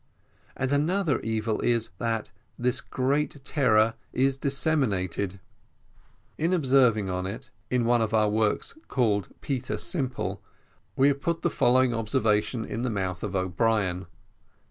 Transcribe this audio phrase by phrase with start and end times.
[0.57, 5.39] And another evil is, that this great error is disseminated.
[6.39, 10.41] In observing on it, in one of our works, called Peter Simple,
[10.95, 14.07] we have put the following true observation in the mouth of O'Brien.